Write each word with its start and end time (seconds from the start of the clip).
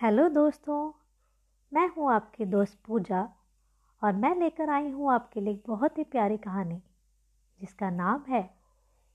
Hello 0.00 0.28
दोस्तों, 0.28 0.92
मैं 1.72 1.86
हूँ 1.88 2.12
आपकी 2.12 2.44
दोस्त 2.44 2.78
पूजा 2.86 3.20
और 4.02 4.12
मैं 4.12 4.34
लेकर 4.36 4.70
आई 4.70 4.88
हूँ 4.90 5.12
आपके 5.12 5.40
लिए 5.40 5.60
बहुत 5.66 5.98
ही 5.98 6.04
प्यारी 6.04 6.36
कहानी, 6.36 6.80
जिसका 7.60 7.90
नाम 7.90 8.22
है 8.28 8.50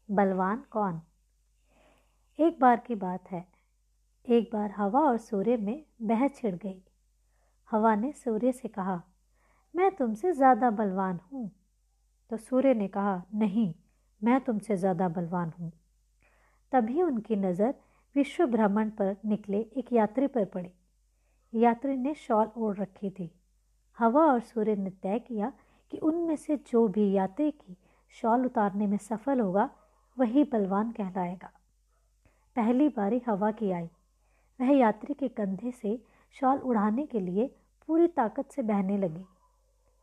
बलवान 0.09 0.61
कौन? 0.71 1.01
एक 2.39 2.59
बार 2.59 2.83
की 2.87 2.95
बात 2.95 3.31
है, 3.31 3.45
एक 4.27 4.49
बार 4.53 4.71
हवा 4.71 4.99
और 4.99 5.17
सूर्य 5.17 5.57
में 5.57 5.85
बह 6.01 6.27
छिड़ 6.27 6.55
गई। 6.55 6.81
हवा 7.71 7.95
ने 7.95 8.11
सूर्य 8.11 8.51
से 8.51 8.67
कहा, 8.67 9.01
मैं 9.75 9.89
तुमसे 9.95 10.33
ज़्यादा 10.33 10.69
बलवान 10.69 11.19
हूँ। 11.31 11.49
तो 12.31 12.37
सूर्य 12.37 12.73
ने 12.73 12.87
कहा, 12.87 13.21
नहीं, 13.35 13.73
मैं 14.23 14.39
तुमसे 14.41 14.77
ज़्यादा 14.77 15.07
बलवान 15.07 15.53
हूँ। 15.59 15.71
तभी 16.71 17.01
उनकी 17.01 17.35
नज़र 17.35 17.73
विश्व 18.15 18.45
भ्रमण 18.45 18.89
पर 18.89 19.15
निकले 19.25 19.57
एक 19.77 19.93
यात्री 19.93 20.27
पर 20.27 20.45
पड़ी। 20.45 20.69
यात्री 21.53 21.95
ने 21.97 22.13
शॉल 22.13 22.47
ओढ़ 22.57 22.77
रखी 22.77 23.09
थी। 23.09 23.29
हवा 23.99 24.21
और 24.21 24.39
सूर्य 24.39 24.75
ने 24.75 24.89
तय 24.89 25.19
किया 25.19 25.51
कि 25.91 25.97
उनमें 25.97 26.35
से 26.35 26.57
जो 26.71 26.87
भी 26.87 27.11
यात्री 27.11 27.51
की 27.51 27.77
शॉल 28.09 28.45
उतारने 28.45 28.87
में 28.87 28.97
सफल 28.97 29.39
होगा, 29.39 29.69
वही 30.17 30.43
बलवान 30.43 30.91
कहलाएगा। 30.91 31.51
पहली 32.55 32.87
बारी 32.89 33.21
हवा 33.27 33.51
की 33.51 33.71
आई। 33.71 33.89
वह 34.59 34.77
यात्री 34.77 35.13
के 35.13 35.27
कंधे 35.27 35.71
से 35.71 35.99
शॉल 36.31 36.57
उड़ाने 36.57 37.05
के 37.05 37.19
लिए 37.19 37.47
पूरी 37.87 38.07
ताकत 38.07 38.51
से 38.51 38.61
बहने 38.61 38.97
लगी। 38.97 39.25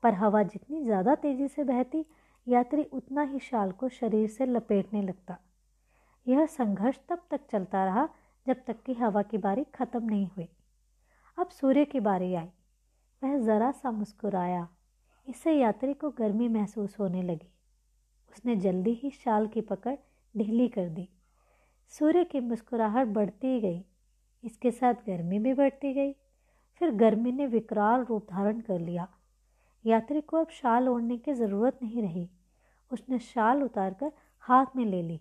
पर 0.02 0.14
हवा 0.14 0.42
जितनी 0.42 0.82
ज़्यादा 0.84 1.14
तेज़ी 1.14 1.48
से 1.48 1.64
बहती, 1.64 2.04
यात्री 2.48 2.82
उतना 2.82 3.22
ही 3.22 3.38
शाल 3.38 3.72
को 3.72 3.88
शरीर 3.88 4.28
से 4.28 4.46
लपेटने 4.46 5.02
लगता। 5.02 5.38
यह 6.28 6.46
संघर्ष 6.46 7.00
तब 7.08 7.22
तक 7.30 7.40
चलता 7.50 7.84
रहा 7.84 8.08
जब 8.46 8.64
तक 8.66 8.82
कि 8.82 8.94
हवा 8.94 9.22
की 9.22 9.38
बारी 9.38 9.64
खत्म 9.64 10.04
नहीं 10.04 10.26
हुई। 10.26 10.48
अब 11.38 11.48
सूर्य 11.48 11.84
की 11.84 12.00
बारी 12.00 12.34
आई। 12.34 12.48
वह 13.24 13.38
ज़रा 13.38 13.72
सा 13.72 13.90
मुस्कुराया। 13.90 14.68
इससे 15.28 15.52
यात्री 15.52 15.94
को 15.94 16.10
गर्मी 16.10 16.48
महसूस 16.48 16.98
होने 16.98 17.22
लगी। 17.22 17.52
उसने 18.32 18.56
जल्दी 18.56 18.94
ही 18.94 19.10
शाल 19.10 19.46
की 19.46 19.60
पकड़ 19.60 19.94
ढीली 20.36 20.68
कर 20.68 20.88
दी। 20.88 21.08
सूर्य 21.88 22.24
की 22.24 22.40
मुस्कुराहट 22.40 23.06
बढ़ती 23.06 23.60
गई। 23.60 23.84
इसके 24.44 24.70
साथ 24.70 24.94
गर्मी 24.94 25.38
भी 25.38 25.54
बढ़ती 25.54 25.94
गई। 25.94 26.12
फिर 26.74 26.90
गर्मी 26.90 27.32
ने 27.32 27.46
विकराल 27.46 28.04
रूप 28.04 28.26
धारण 28.30 28.60
कर 28.60 28.78
लिया। 28.78 29.08
यात्री 29.86 30.20
को 30.20 30.36
अब 30.36 30.48
शाल 30.48 30.88
ओढ़ने 30.88 31.18
की 31.18 31.32
ज़रूरत 31.32 31.78
नहीं 31.82 32.02
रही। 32.02 32.30
उसने 32.92 33.18
शाल 33.18 33.62
उतारकर 33.62 34.12
हाथ 34.38 34.66
में 34.76 34.84
ले 34.84 35.02
ली। 35.02 35.20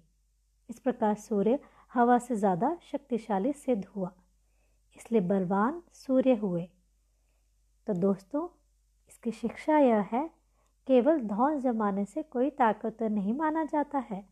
इस 0.71 0.79
प्रकार 0.79 1.15
सूर्य 1.15 1.59
हवा 1.93 2.17
से 2.17 2.35
ज़्यादा 2.35 2.75
शक्तिशाली 2.81 3.51
सिद्ध 3.53 3.85
हुआ। 3.85 4.11
इसलिए 4.95 5.21
बलवान 5.21 5.81
सूर्य 5.93 6.35
हुए। 6.35 6.63
तो 7.87 7.93
दोस्तों, 7.93 8.47
इसकी 9.09 9.31
शिक्षा 9.31 9.77
यह 9.77 10.09
है, 10.11 10.25
केवल 10.87 11.19
धौस 11.19 11.61
जमाने 11.61 12.05
से 12.05 12.23
कोई 12.23 12.49
ताकतवर 12.49 13.09
नहीं 13.09 13.33
माना 13.33 13.63
जाता 13.63 13.99
है। 13.99 14.23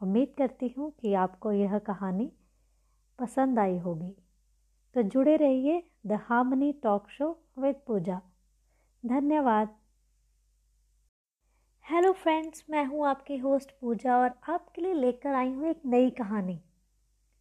उम्मीद 0.00 0.34
करती 0.38 0.74
हूँ 0.78 0.90
कि 1.00 1.14
आपको 1.14 1.52
यह 1.52 1.78
कहानी 1.78 2.30
पसंद 3.18 3.58
आई 3.58 3.78
होगी। 3.78 4.14
तो 4.94 5.02
जुड़े 5.02 5.36
रहिए 5.36 5.82
the 6.06 6.20
harmony 6.22 6.72
talk 6.72 7.08
show 7.08 7.30
with 7.58 7.76
Pooja. 7.86 8.20
धन्यवाद। 9.04 9.77
हेलो 11.98 12.10
फ्रेंड्स 12.12 12.64
मैं 12.70 12.84
हूँ 12.84 13.06
आपकी 13.06 13.36
होस्ट 13.36 13.70
पूजा 13.80 14.16
और 14.16 14.30
आपके 14.48 14.82
लिए 14.82 14.94
लेकर 14.94 15.34
आई 15.34 15.48
हूँ 15.52 15.68
एक 15.68 15.80
नई 15.86 16.10
कहानी। 16.10 16.54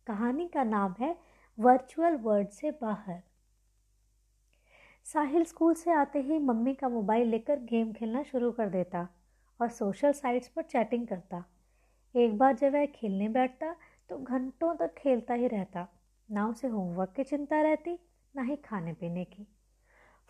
कहानी 0.08 0.48
का 0.48 0.64
नाम 0.64 0.94
है 1.00 1.10
वर्चुअल 1.58 2.16
वर्ल्ड 2.16 2.48
से 2.50 2.72
बाहर। 2.72 3.20
साहिल 5.06 5.44
स्कूल 5.44 5.74
से 5.74 5.92
आते 5.92 6.20
ही 6.20 6.40
मम्मी 6.40 6.74
का 6.74 6.90
मोबाइल 6.90 7.28
लेकर 7.28 7.60
गेम 7.64 7.92
खेलना 7.94 8.24
शुरू 8.24 8.52
कर 8.52 8.70
देता 8.70 9.08
और 9.60 9.70
सोशल 9.70 10.12
साइट्स 10.12 10.48
पर 10.48 10.62
चैटिंग 10.62 11.06
करता। 11.08 11.44
एक 12.16 12.38
बार 12.38 12.56
जब 12.56 12.74
वह 12.74 12.86
खेलने 12.86 13.28
बैठता 13.30 13.72
तो 14.10 14.18
घंटों 14.18 14.74
तक 14.76 14.94
खेलता 14.98 15.34
ही 15.34 15.48
रहता। 15.48 15.88
ना 16.30 16.48
उसे 16.48 16.68
होमवर्क 16.68 17.14
की 17.16 17.24
चिंता 17.24 17.62
रहती, 17.62 17.98
ना 18.36 18.42
ही 18.42 18.56
खाने 18.56 18.94
पीने 18.94 19.26
की। 19.26 19.48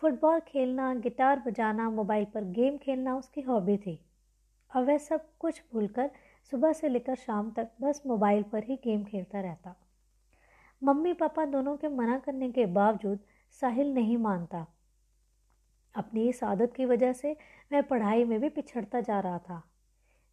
फुटबॉल 0.02 0.40
खेलना 0.40 0.92
गिटार 0.94 1.42
बजाना, 1.46 1.88
मोबाइल 1.90 2.24
पर 2.24 2.44
गेम 2.52 2.76
खेलना 2.76 3.16
उसकी 3.16 3.40
हॉबी 3.40 3.76
थी। 3.76 3.98
अब 4.70 4.86
वह 4.86 4.98
सब 4.98 5.26
कुछ 5.38 5.62
भूलकर 5.72 6.10
सुबह 6.52 6.72
से 6.72 6.88
लेकर 6.88 7.14
शाम 7.16 7.50
तक 7.50 7.70
बस 7.80 8.02
मोबाइल 8.06 8.42
पर 8.42 8.64
ही 8.64 8.76
गेम 8.76 9.04
खेलता 9.04 9.40
रहता। 9.40 9.74
मम्मी 10.82 11.12
पापा 11.12 11.44
दोनों 11.44 11.76
के 11.76 11.88
मना 11.88 12.18
करने 12.18 12.50
के 12.52 12.66
बावजूद 12.66 13.18
साहिल 13.62 13.92
नहीं 13.94 14.16
मानता। 14.18 14.66
अपनी 15.94 16.28
इस 16.28 16.42
आदत 16.44 16.72
की 16.76 16.84
वजह 16.84 17.12
से 17.12 17.36
वह 17.70 17.82
पढ़ाई 17.82 18.24
में 18.24 18.38
भी 18.40 18.48
पिछड़ता 18.48 19.00
जा 19.00 19.20
रहा 19.20 19.38
था। 19.38 19.62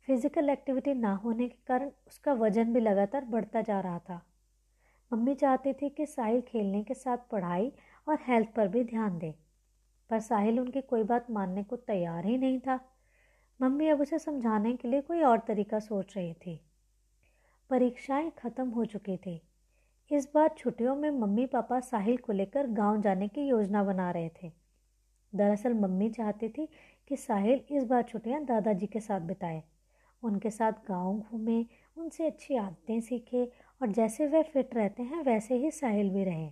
फ़िज़िकल 0.08 0.50
एक्टिविटी 0.50 0.94
ना 0.94 1.14
होने 1.16 1.48
के 1.48 1.58
कारण 1.68 1.90
उसका 2.08 2.34
वज़न 2.34 2.74
भी 2.74 2.80
लगातार 2.80 3.26
बढ़ता 3.26 3.62
जा 3.62 3.80
रहा 3.80 4.00
था। 4.00 4.22
मम्मी 5.12 5.34
चाहती 5.36 5.74
थी 5.74 5.90
कि 5.90 6.06
साहिल 6.06 6.42
खेलने 6.42 6.84
के 6.84 6.94
साथ 6.94 7.18
पढ़ाई 7.32 7.72
और 8.08 8.18
हेल्थ 8.22 8.50
पर 8.56 8.68
भी 8.68 8.84
ध्यान 8.84 9.18
दे, 9.18 9.34
पर 10.10 10.20
साहिल 10.20 10.60
उनकी 10.60 10.82
कोई 10.82 11.04
बात 11.04 11.32
मानने 11.32 11.64
को 11.64 11.76
तैयार 11.78 12.26
ही 12.26 12.38
नहीं 12.38 12.60
था। 12.60 12.80
मम्मी 13.62 13.88
अब 13.88 14.02
उसे 14.02 14.20
समझाने 14.20 14.74
के 14.76 14.88
लिए 14.88 15.02
कोई 15.02 15.22
और 15.22 15.40
तरीका 15.40 15.80
सोच 15.80 16.18
रही 16.18 16.34
थी। 16.34 16.62
परीक्षाएँ 17.70 18.32
ख़त्म 18.38 18.70
हो 18.70 18.86
चुकी 18.86 19.18
थी। 19.18 19.42
इस 20.12 20.30
बार 20.34 20.56
छुट्टियों 20.58 20.96
में 20.96 21.12
मम्मी 21.12 21.46
पापा 21.46 21.80
साहिल 21.80 22.18
को 22.18 22.34
लेकर 22.34 22.68
गाँव 22.68 23.02
जाने 23.02 23.28
की 23.28 23.42
योजना 23.42 23.84
बना 23.84 24.12
रहे 24.12 24.30
थे। 24.30 24.52
दरअसल 25.36 25.74
मम्मी 25.74 26.10
चाहती 26.10 26.50
थी 26.50 26.70
कि 27.08 27.18
साहिल 27.18 27.62
इस 27.72 27.84
बार 27.84 28.04
छुट्टियाँ 28.04 28.46
दादाजी 28.46 28.88
के 28.88 29.00
साथ 29.00 29.20
बिताए। 29.20 29.64
उनके 30.24 30.50
साथ 30.50 30.72
गाँव 30.72 31.20
घूमे, 31.20 31.66
उनसे 31.98 32.28
अच्छी 32.28 32.56
आदतें 32.56 33.02
सीखे 33.02 33.46
और 33.82 33.88
जैसे 33.88 34.28
वह 34.28 34.42
फिट 34.42 34.76
रहते 34.76 35.04
हैं, 35.04 35.24
वैसे 35.24 35.56
ही 35.56 35.72
साहिल 35.72 36.10
भी 36.10 36.24
रहे। 36.24 36.52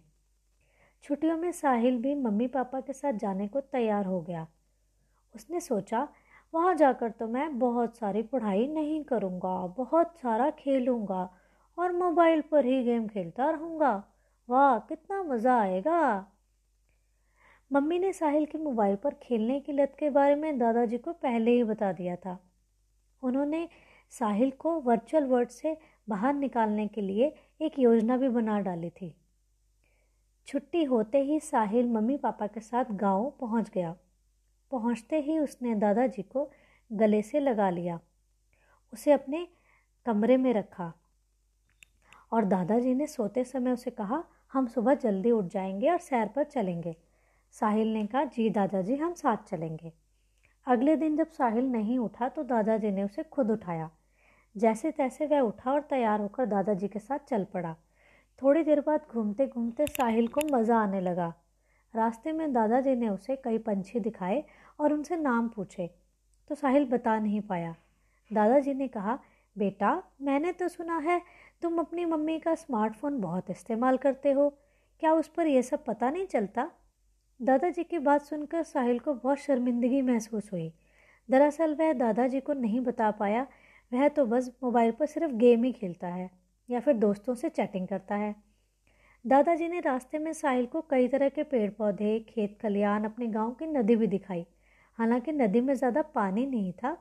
छुट्टियों 1.03 1.37
में 1.37 1.51
साहिल 1.51 2.01
भी 2.01 2.15
मम्मी 2.15 2.47
पापा 2.47 2.81
के 2.81 2.93
साथ 2.93 3.13
जाने 3.13 3.47
को 3.47 3.61
तैयार 3.61 4.05
हो 4.05 4.21
गया। 4.21 4.47
उसने 5.35 5.59
सोचा 5.59 6.07
वहाँ 6.53 6.73
जाकर 6.75 7.09
तो 7.09 7.27
मैं 7.27 7.57
बहुत 7.59 7.95
सारी 7.97 8.21
पढ़ाई 8.23 8.67
नहीं 8.67 9.03
करूँगा, 9.03 9.55
बहुत 9.77 10.13
सारा 10.17 10.49
खेलूँगा 10.49 11.29
और 11.77 11.91
मोबाइल 11.91 12.41
पर 12.41 12.65
ही 12.65 12.83
गेम 12.83 13.07
खेलता 13.07 13.49
रहूँगा। 13.49 13.91
वाह, 14.49 14.77
कितना 14.79 15.21
मज़ा 15.23 15.59
आएगा। 15.61 16.25
मम्मी 17.71 17.99
ने 17.99 18.11
साहिल 18.13 18.45
के 18.45 18.57
मोबाइल 18.57 18.95
पर 18.95 19.13
खेलने 19.23 19.59
की 19.59 19.73
लत 19.73 19.95
के 19.99 20.09
बारे 20.09 20.35
में 20.35 20.57
दादाजी 20.59 20.97
को 20.97 21.13
पहले 21.13 21.51
ही 21.51 21.63
बता 21.63 21.91
दिया 21.91 22.15
था। 22.15 22.37
उन्होंने 23.21 23.67
साहिल 24.13 24.51
को 24.51 24.79
वर्चुअल 24.81 25.25
वर्ल्ड 25.25 25.49
से 25.49 25.77
बाहर 26.09 26.33
निकालने 26.33 26.87
के 26.87 27.01
लिए 27.01 27.33
एक 27.61 27.79
योजना 27.79 28.17
भी 28.17 28.29
बना 28.29 28.59
डाली 28.59 28.89
थी। 28.91 29.13
छुट्टी 30.47 30.83
होते 30.83 31.21
ही 31.23 31.39
साहिल 31.39 31.89
मम्मी 31.89 32.17
पापा 32.17 32.47
के 32.47 32.59
साथ 32.59 32.91
गाँव 32.93 33.29
पहुँच 33.39 33.69
गया। 33.69 33.95
पहुँचते 34.73 35.19
ही 35.21 35.39
उसने 35.39 35.75
दादाजी 35.75 36.21
को 36.21 36.49
गले 36.91 37.21
से 37.21 37.39
लगा 37.39 37.69
लिया। 37.69 37.99
उसे 38.93 39.11
अपने 39.11 39.47
कमरे 40.05 40.37
में 40.37 40.53
रखा 40.53 40.91
और 42.31 42.45
दादाजी 42.45 42.93
ने 42.93 43.07
सोते 43.07 43.43
समय 43.43 43.71
उसे 43.71 43.91
कहा, 43.91 44.23
हम 44.53 44.67
सुबह 44.67 44.93
जल्दी 44.95 45.31
उठ 45.31 45.45
जाएँगे 45.45 45.89
और 45.89 45.97
सैर 45.97 46.27
पर 46.27 46.43
चलेंगे। 46.43 46.95
साहिल 47.53 47.93
ने 47.93 48.05
कहा, 48.07 48.23
जी 48.23 48.49
दादाजी, 48.49 48.95
हम 48.95 49.13
साथ 49.13 49.37
चलेंगे। 49.47 49.91
अगले 50.67 50.95
दिन 50.95 51.17
जब 51.17 51.27
साहिल 51.27 51.65
नहीं 51.65 51.97
उठा 51.99 52.29
तो 52.29 52.43
दादाजी 52.43 52.91
ने 52.91 53.03
उसे 53.03 53.23
खुद 53.23 53.51
उठाया। 53.51 53.89
जैसे 54.55 54.91
तैसे 54.91 55.25
वह 55.25 55.39
उठा 55.39 55.71
और 55.71 55.81
तैयार 55.81 56.21
होकर 56.21 56.45
दादाजी 56.45 56.87
के 56.87 56.99
साथ 56.99 57.19
चल 57.19 57.43
पड़ा। 57.43 57.75
थोड़ी 58.41 58.63
देर 58.63 58.81
बाद 58.81 59.05
घूमते 59.11 59.47
घूमते 59.47 59.87
साहिल 59.87 60.27
को 60.27 60.41
मज़ा 60.53 60.77
आने 60.77 61.01
लगा। 61.01 61.33
रास्ते 61.93 62.31
में 62.31 62.53
दादाजी 62.53 62.95
ने 62.95 63.09
उसे 63.09 63.35
कई 63.35 63.57
पंछी 63.57 63.99
दिखाए 63.99 64.43
और 64.79 64.93
उनसे 64.93 65.15
नाम 65.15 65.49
पूछे। 65.49 65.95
तो 66.49 66.55
साहिल 66.55 66.85
बता 66.85 67.19
नहीं 67.19 67.41
पाया। 67.41 67.75
दादाजी 68.33 68.73
ने 68.73 68.87
कहा, 68.87 69.19
बेटा, 69.57 70.03
मैंने 70.21 70.51
तो 70.51 70.67
सुना 70.67 70.97
है 70.97 71.21
तुम 71.61 71.79
अपनी 71.79 72.05
मम्मी 72.05 72.39
का 72.39 72.55
स्मार्टफ़ोन 72.55 73.21
बहुत 73.21 73.49
इस्तेमाल 73.49 73.97
करते 73.97 74.31
हो। 74.31 74.49
क्या 74.99 75.13
उस 75.13 75.27
पर 75.27 75.47
यह 75.47 75.61
सब 75.61 75.85
पता 75.85 76.09
नहीं 76.09 76.25
चलता? 76.25 76.71
दादाजी 77.41 77.83
की 77.83 77.99
बात 77.99 78.21
सुनकर 78.21 78.63
साहिल 78.63 78.99
को 78.99 79.13
बहुत 79.13 79.37
शर्मिंदगी 79.37 80.01
महसूस 80.01 80.53
हुई। 80.53 80.73
दरअसल 81.31 81.75
वह 81.75 81.93
दादाजी 81.93 82.39
को 82.39 82.53
नहीं 82.53 82.79
बता 82.79 83.11
पाया। 83.11 83.47
वह 83.93 84.07
तो 84.07 84.25
बस 84.25 84.57
मोबाइल 84.63 84.91
पर 84.91 85.05
सिर्फ़ 85.05 85.33
गेम 85.33 85.63
ही 85.63 85.71
खेलता 85.71 86.07
है 86.07 86.31
या 86.69 86.79
फिर 86.79 86.93
दोस्तों 86.93 87.35
से 87.35 87.49
चैटिंग 87.49 87.87
करता 87.87 88.15
है। 88.15 88.35
दादाजी 89.27 89.67
ने 89.67 89.79
रास्ते 89.79 90.19
में 90.19 90.33
साहिल 90.33 90.65
को 90.65 90.81
कई 90.81 91.07
तरह 91.07 91.29
के 91.29 91.43
पेड़ 91.43 91.71
पौधे 91.71 92.19
खेत 92.19 92.59
खलियान 92.61 93.05
अपने 93.05 93.27
गाँव 93.27 93.51
की 93.51 93.65
नदी 93.65 93.95
भी 93.95 94.07
दिखाई। 94.07 94.45
हालाँकि 94.99 95.31
नदी 95.31 95.61
में 95.61 95.73
ज़्यादा 95.73 96.01
पानी 96.15 96.45
नहीं 96.45 96.71
था, 96.73 96.97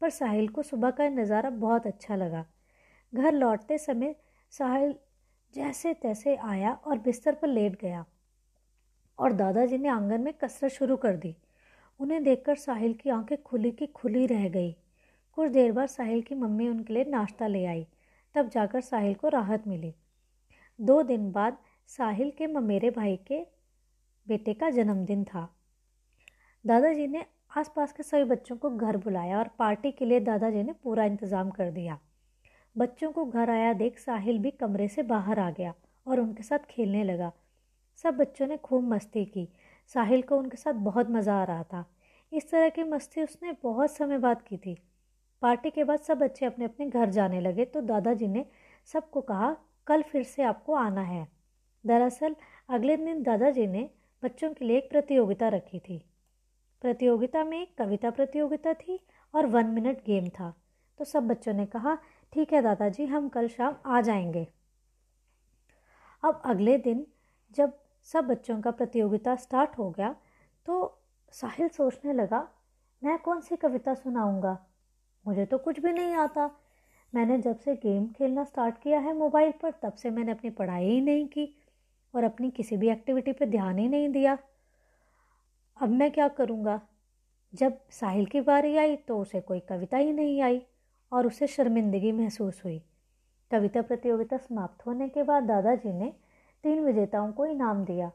पर 0.00 0.10
साहिल 0.10 0.48
को 0.48 0.62
सुबह 0.62 0.90
का 0.90 1.08
नज़ारा 1.10 1.50
बहुत 1.50 1.86
अच्छा 1.86 2.16
लगा। 2.16 2.44
घर 3.12 3.32
लौटते 3.32 3.78
समय 3.78 4.14
साहिल 4.52 4.94
जैसे 5.54 5.94
तैसे 5.94 6.34
आया 6.36 6.72
और 6.72 6.98
बिस्तर 6.98 7.34
पर 7.34 7.48
लेट 7.48 7.80
गया 7.80 8.04
और 9.18 9.32
दादाजी 9.32 9.78
ने 9.78 9.88
आँगन 9.88 10.20
में 10.20 10.32
कसरत 10.34 10.72
शुरू 10.72 10.96
कर 10.96 11.16
दी। 11.16 11.34
उन्हें 12.00 12.22
देखकर 12.24 12.56
साहिल 12.56 12.94
की 12.94 13.10
आँखें 13.10 13.42
खुली 13.42 13.70
की 13.70 13.86
खुली 13.86 14.26
रह 14.26 14.48
गई। 14.48 14.72
कुछ 15.38 15.50
देर 15.50 15.72
बाद 15.72 15.88
साहिल 15.88 16.22
की 16.22 16.34
मम्मी 16.34 16.68
उनके 16.68 16.94
लिए 16.94 17.04
नाश्ता 17.04 17.46
ले 17.46 17.64
आई। 17.66 17.86
तब 18.34 18.48
जाकर 18.48 18.80
साहिल 18.80 19.14
को 19.14 19.28
राहत 19.28 19.66
मिली। 19.68 19.94
दो 20.78 21.02
दिन 21.02 21.30
बाद 21.32 21.56
साहिल 21.88 22.30
के 22.38 22.46
ममेरे 22.46 22.90
भाई 22.90 23.16
के 23.26 23.40
बेटे 24.26 24.54
का 24.54 24.70
जन्मदिन 24.70 25.24
था। 25.24 25.48
दादाजी 26.66 27.06
ने 27.06 27.24
आसपास 27.56 27.92
के 27.92 28.02
सभी 28.02 28.24
बच्चों 28.24 28.56
को 28.56 28.70
घर 28.70 28.96
बुलाया 28.96 29.38
और 29.38 29.48
पार्टी 29.58 29.92
के 29.92 30.04
लिए 30.04 30.20
दादाजी 30.20 30.62
ने 30.62 30.72
पूरा 30.72 31.04
इंतज़ाम 31.04 31.50
कर 31.50 31.70
दिया। 31.70 31.98
बच्चों 32.78 33.12
को 33.12 33.24
घर 33.24 33.50
आया 33.50 33.72
देख 33.72 33.98
साहिल 33.98 34.38
भी 34.38 34.50
कमरे 34.50 34.88
से 34.88 35.02
बाहर 35.02 35.38
आ 35.38 35.50
गया 35.50 35.74
और 36.06 36.20
उनके 36.20 36.42
साथ 36.42 36.58
खेलने 36.58 37.04
लगा। 37.04 37.32
सब 37.96 38.16
बच्चों 38.16 38.46
ने 38.46 38.56
खूब 38.56 38.84
मस्ती 38.84 39.24
की। 39.24 39.48
साहिल 39.86 40.22
को 40.22 40.38
उनके 40.38 40.56
साथ 40.56 40.72
बहुत 40.72 41.10
मज़ा 41.10 41.34
आ 41.34 41.44
रहा 41.44 41.62
था। 41.62 41.84
इस 42.32 42.50
तरह 42.50 42.68
की 42.68 42.84
मस्ती 42.84 43.22
उसने 43.22 43.52
बहुत 43.62 43.90
समय 43.90 44.18
बाद 44.18 44.42
की 44.42 44.56
थी। 44.56 44.78
पार्टी 45.42 45.70
के 45.70 45.84
बाद 45.84 45.98
सब 45.98 46.18
बच्चे 46.18 46.46
अपने 46.46 46.64
अपने 46.64 46.86
घर 46.86 47.10
जाने 47.10 47.40
लगे 47.40 47.64
तो 47.64 47.80
दादाजी 47.80 48.28
ने 48.28 48.46
सबको 48.86 49.20
कहा, 49.20 49.56
कल 49.86 50.02
फिर 50.02 50.22
से 50.22 50.42
आपको 50.42 50.74
आना 50.74 51.02
है। 51.02 51.28
दरअसल, 51.86 52.36
अगले 52.68 52.96
दिन 52.96 53.22
दादाजी 53.22 53.66
ने 53.66 53.90
बच्चों 54.24 54.54
के 54.54 54.64
लिए 54.64 54.78
एक 54.78 54.90
प्रतियोगिता 54.90 55.48
रखी 55.48 55.78
थी। 55.78 56.04
प्रतियोगिता 56.84 57.42
में 57.44 57.60
एक 57.62 57.76
कविता 57.78 58.10
प्रतियोगिता 58.10 58.72
थी 58.74 58.98
और 59.34 59.46
वन 59.46 59.66
मिनट 59.66 59.98
गेम 60.06 60.28
था। 60.28 60.52
तो 61.00 61.04
सब 61.04 61.28
बच्चों 61.28 61.52
ने 61.52 61.64
कहा, 61.66 61.96
ठीक 62.32 62.52
है 62.52 62.60
दादाजी, 62.62 63.06
हम 63.06 63.28
कल 63.28 63.48
शाम 63.48 63.76
आ 63.86 64.00
जाएँगे। 64.00 64.46
अब 66.22 66.42
अगले 66.44 66.76
दिन 66.78 67.06
जब 67.56 67.72
सब 68.06 68.26
बच्चों 68.26 68.60
का 68.60 68.70
प्रतियोगिता 68.70 69.36
स्टार्ट 69.36 69.78
हो 69.78 69.90
गया 69.90 70.14
तो 70.66 71.02
साहिल 71.32 71.68
सोचने 71.68 72.12
लगा, 72.12 72.48
मैं 73.02 73.18
कौन 73.18 73.40
सी 73.40 73.56
कविता 73.56 73.94
सुनाऊँगा? 73.94 74.58
मुझे 75.26 75.46
तो 75.46 75.58
कुछ 75.58 75.80
भी 75.80 75.92
नहीं 75.92 76.14
आता। 76.14 76.50
मैंने 77.12 77.38
जब 77.38 77.58
से 77.58 77.74
गेम 77.76 78.06
खेलना 78.08 78.44
स्टार्ट 78.44 78.78
किया 78.82 78.98
है 78.98 79.16
मोबाइल 79.16 79.52
पर, 79.62 79.70
तब 79.72 79.92
से 79.92 80.10
मैंने 80.10 80.32
अपनी 80.32 80.50
पढ़ाई 80.50 80.84
ही 80.84 81.00
नहीं 81.00 81.26
की 81.28 81.54
और 82.14 82.24
अपनी 82.24 82.50
किसी 82.50 82.76
भी 82.76 82.90
एक्टिविटी 82.90 83.32
पर 83.32 83.48
ध्यान 83.48 83.78
ही 83.78 83.88
नहीं 83.88 84.08
दिया। 84.08 84.38
अब 85.80 85.88
मैं 85.88 86.10
क्या 86.10 86.28
करूँगा? 86.28 86.80
जब 87.54 87.78
साहिल 87.90 88.26
की 88.26 88.40
बारी 88.40 88.76
आई 88.76 88.96
तो 88.96 89.18
उसे 89.18 89.40
कोई 89.40 89.60
कविता 89.60 89.96
ही 89.96 90.12
नहीं 90.12 90.42
आई 90.42 90.66
और 91.12 91.26
उसे 91.26 91.46
शर्मिंदगी 91.46 92.12
महसूस 92.12 92.62
हुई। 92.64 92.82
कविता 93.50 93.82
प्रतियोगिता 93.82 94.36
समाप्त 94.36 94.86
होने 94.86 95.08
के 95.08 95.22
बाद 95.22 95.44
दादाजी 95.44 95.92
ने 95.92 96.12
तीन 96.62 96.84
विजेताओं 96.84 97.32
को 97.32 97.46
इनाम 97.46 97.84
दिया। 97.84 98.10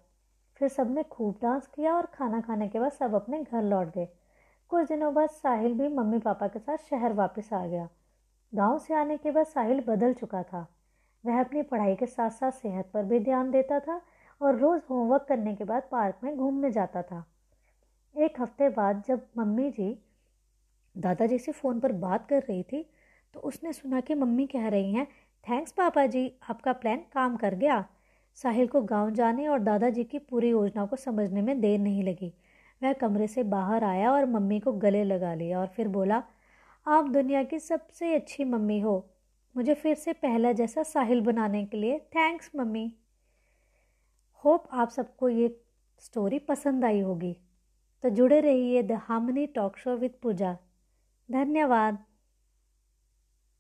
फिर 0.56 0.68
सबने 0.68 1.04
खूब 1.04 1.36
डांस 1.42 1.68
किया 1.68 1.96
और 1.96 2.06
खाना 2.06 2.42
खाने 2.42 2.68
के 2.68 2.80
बाद 2.80 2.92
सब 2.92 3.14
अपने 3.14 3.44
घर 3.44 3.64
लौट 3.64 3.88
गए। 3.88 4.08
कुछ 4.70 4.88
दिनों 4.88 5.14
बाद 5.14 5.30
साहिल 5.30 5.74
भी 5.74 5.88
मम्मी 5.88 6.20
पापा 6.20 6.48
के 6.48 6.60
साथ 6.60 6.78
शहर 6.78 7.14
वापस 7.14 7.54
आ 7.54 7.66
गया। 7.66 7.90
गाँव 8.56 8.80
से 8.80 8.94
आने 8.94 9.18
के 9.18 9.32
बाद 9.32 9.46
साहिल 9.46 9.84
बदल 9.88 10.14
चुका 10.14 10.44
था। 10.44 10.68
वह 11.26 11.40
अपनी 11.40 11.62
पढ़ाई 11.62 11.96
के 11.96 12.06
साथ 12.06 12.30
साथ 12.30 12.52
सेहत 12.52 12.90
पर 12.94 13.04
भी 13.04 13.20
ध्यान 13.20 13.52
देता 13.52 13.80
था 13.80 14.02
और 14.42 14.56
रोज़ 14.56 14.82
होमवर्क 14.90 15.26
करने 15.30 15.56
के 15.56 15.64
बाद 15.64 15.84
पार्क 15.92 16.16
में 16.24 16.38
घूमने 16.38 16.72
जाता 16.72 17.02
था। 17.02 17.26
एक 18.16 18.42
हफ़्ते 18.42 18.70
बाद 18.70 19.04
जब 19.08 19.28
मम्मी 19.38 19.70
जी 19.72 19.98
दादाजी 20.98 21.38
से 21.40 21.52
फ़ोन 21.52 21.80
पर 21.80 21.92
बात 21.92 22.28
कर 22.28 22.42
रही 22.42 22.64
थी 22.64 22.90
तो 23.34 23.40
उसने 23.40 23.74
सुना 23.74 24.00
कि 24.02 24.16
मम्मी 24.16 24.48
कह 24.48 24.68
रही 24.68 24.94
हैं 24.94 25.06
थैंक्स 25.50 25.72
पापा 25.72 26.06
जी, 26.06 26.32
आपका 26.50 26.74
प्लान 26.74 26.98
काम 27.14 27.38
कर 27.38 27.56
गया। 27.56 27.86
साहिल 28.36 28.68
को 28.68 28.82
गाँव 28.82 29.10
जाने 29.10 29.48
और 29.48 29.60
दादाजी 29.60 30.04
की 30.04 30.20
पूरी 30.20 30.50
योजना 30.50 30.86
को 30.86 30.96
समझने 30.96 31.42
में 31.42 31.62
देर 31.62 31.80
नहीं 31.80 32.04
लगी। 32.04 32.34
वह 32.84 32.94
कमरे 32.94 33.28
से 33.28 33.44
बाहर 33.44 33.84
आया 33.84 34.12
और 34.12 34.26
मम्मी 34.26 34.60
को 34.60 34.72
गले 34.72 35.04
लगा 35.04 35.34
लिया 35.34 35.60
और 35.60 35.68
फिर 35.68 35.88
बोला, 35.88 36.24
आप 36.88 37.10
दुनिया 37.10 37.44
की 37.44 37.60
सबसे 37.60 38.16
अच्छी 38.16 38.44
मम्मी 38.44 38.80
हो। 38.80 39.10
मुझे 39.56 39.74
फिर 39.74 39.96
से 39.96 40.14
पहला 40.14 40.52
जैसा 40.52 40.84
साहिल 40.84 41.22
बनाने 41.22 41.66
के 41.66 41.78
लिए 41.78 42.00
थैंक्स 42.00 42.52
मम्मी। 42.56 42.92
होप 44.44 44.68
आप 44.72 44.90
सबको 44.90 45.30
ये 45.30 45.62
स्टोरी 46.00 46.40
पसंद 46.40 46.86
आई 46.86 47.00
होगी। 47.00 47.36
तो 48.04 48.10
जुड़े 48.10 48.40
रहिए 48.40 48.84
the 48.84 48.92
harmony 48.92 49.46
talk 49.48 49.78
show 49.78 49.96
with 49.96 50.12
Pooja. 50.22 50.58
धन्यवाद। 51.32 51.98